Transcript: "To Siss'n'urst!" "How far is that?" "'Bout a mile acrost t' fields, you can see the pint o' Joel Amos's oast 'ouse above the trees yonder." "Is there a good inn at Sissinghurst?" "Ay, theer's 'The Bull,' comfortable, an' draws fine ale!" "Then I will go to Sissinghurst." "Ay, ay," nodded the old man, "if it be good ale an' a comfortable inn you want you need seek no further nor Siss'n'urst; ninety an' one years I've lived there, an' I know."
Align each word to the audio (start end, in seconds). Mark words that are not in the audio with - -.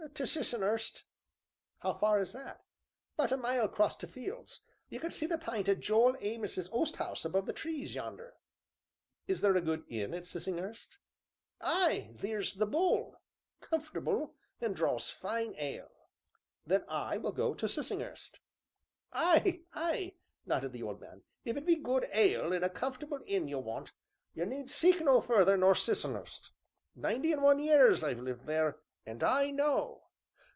"To 0.15 0.23
Siss'n'urst!" 0.25 1.03
"How 1.77 1.93
far 1.93 2.19
is 2.19 2.33
that?" 2.33 2.65
"'Bout 3.17 3.31
a 3.31 3.37
mile 3.37 3.65
acrost 3.65 4.01
t' 4.01 4.07
fields, 4.07 4.61
you 4.89 4.99
can 4.99 5.11
see 5.11 5.27
the 5.27 5.37
pint 5.37 5.69
o' 5.69 5.75
Joel 5.75 6.17
Amos's 6.19 6.67
oast 6.73 6.99
'ouse 6.99 7.23
above 7.23 7.45
the 7.45 7.53
trees 7.53 7.93
yonder." 7.93 8.33
"Is 9.27 9.41
there 9.41 9.55
a 9.55 9.61
good 9.61 9.85
inn 9.87 10.13
at 10.15 10.25
Sissinghurst?" 10.25 10.97
"Ay, 11.61 12.13
theer's 12.17 12.55
'The 12.55 12.65
Bull,' 12.65 13.21
comfortable, 13.61 14.33
an' 14.59 14.73
draws 14.73 15.11
fine 15.11 15.53
ale!" 15.59 16.09
"Then 16.65 16.83
I 16.89 17.17
will 17.17 17.31
go 17.31 17.53
to 17.53 17.67
Sissinghurst." 17.69 18.39
"Ay, 19.13 19.61
ay," 19.73 20.15
nodded 20.47 20.73
the 20.73 20.83
old 20.83 20.99
man, 20.99 21.21
"if 21.45 21.55
it 21.55 21.65
be 21.65 21.75
good 21.75 22.09
ale 22.11 22.51
an' 22.53 22.63
a 22.63 22.69
comfortable 22.71 23.19
inn 23.27 23.47
you 23.47 23.59
want 23.59 23.93
you 24.33 24.45
need 24.47 24.69
seek 24.71 24.99
no 24.99 25.21
further 25.21 25.55
nor 25.55 25.75
Siss'n'urst; 25.75 26.51
ninety 26.95 27.31
an' 27.31 27.41
one 27.41 27.59
years 27.59 28.03
I've 28.03 28.19
lived 28.19 28.45
there, 28.45 28.79
an' 29.03 29.23
I 29.23 29.49
know." 29.49 29.97